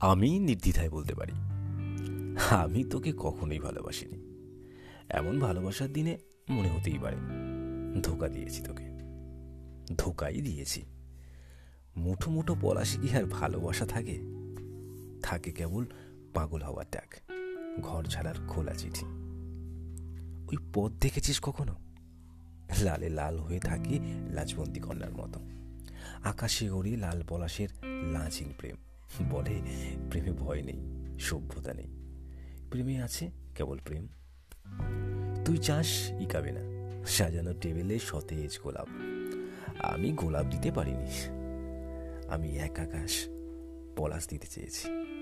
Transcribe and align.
আমি 0.00 0.38
নির্দ্বিধায় 0.38 0.90
বলতে 0.90 1.14
পারি। 1.14 1.32
আমি 2.50 2.84
তোকে 2.84 3.12
কখনোই 3.18 3.58
ভালোবাসিনি। 3.58 4.18
এমন 5.08 5.40
ভালোবাসার 5.40 5.92
দিনে 5.92 6.18
মনে 6.48 6.68
হতেই 6.68 6.98
পারে, 6.98 7.16
ধোকা 8.02 8.28
দিয়েছি 8.28 8.62
তোকে। 8.62 8.84
ধোকাই 9.98 10.40
দিয়েছি। 10.40 10.82
মুঠো 11.96 12.30
মুঠো 12.30 12.56
পলাশি 12.60 12.98
কি 12.98 13.16
আর 13.16 13.24
ভালোবাসা 13.24 13.86
থাকে? 13.86 14.20
থাকে 15.22 15.52
কেবল 15.52 15.86
পাগল 16.34 16.62
হওয়ার 16.62 16.86
ডাক, 16.92 17.20
ঘর 17.80 18.04
ছাড়ার 18.04 18.34
খোলা 18.48 18.74
চিঠি। 18.74 19.06
ওই 20.48 20.56
পথ 20.74 20.92
দেখেছিস 21.00 21.40
কখনো? 21.42 21.74
লালে 22.80 23.08
লাল 23.08 23.38
হয়ে 23.38 23.58
থাকে 23.58 23.98
লাজবন্তী 24.30 24.80
কন্যার 24.80 25.12
মতো। 25.12 25.40
আকাশে 26.24 26.70
ওড়ে 26.70 26.96
লাল 26.96 27.22
পলাশের 27.28 27.68
লাজিন 28.12 28.52
প্রেম। 28.58 28.76
বলে 29.30 29.62
প্রেমে 30.10 30.32
ভয় 30.32 30.62
নেই, 30.62 30.80
সভ্যতা 31.18 31.74
নেই। 31.74 31.88
প্রেমে 32.70 33.02
আছে 33.02 33.30
কেবল 33.54 33.78
প্রেম। 33.84 34.08
তুই 35.44 35.56
চাস 35.56 36.10
ইকাবে 36.20 36.52
না, 36.52 36.60
সাজানো 37.06 37.52
টেবিলে 37.52 37.98
সতেজ 37.98 38.58
গোলাপ। 38.62 38.88
আমি 39.78 40.12
গোলাপ 40.12 40.46
দিতে 40.46 40.70
পারিনি। 40.72 41.10
আমি 42.28 42.58
এক 42.58 42.78
আকাশ 42.78 43.28
পলাশ 43.96 44.28
দিতে 44.28 44.46
চেয়েছি। 44.46 45.15